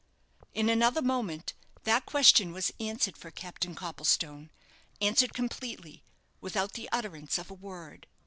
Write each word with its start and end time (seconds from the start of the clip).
In 0.55 0.67
another 0.67 1.03
moment 1.03 1.53
that 1.83 2.07
question 2.07 2.53
was 2.53 2.71
answered 2.79 3.15
for 3.15 3.29
Captain 3.29 3.75
Copplestone 3.75 4.49
answered 4.99 5.31
completely, 5.35 6.03
without 6.39 6.73
the 6.73 6.89
utterance 6.91 7.37
of 7.37 7.51
a 7.51 7.53
word. 7.53 8.07